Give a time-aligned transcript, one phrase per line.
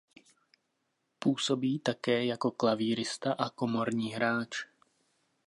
[1.19, 4.65] Působí také jako klavírista a komorní hráč.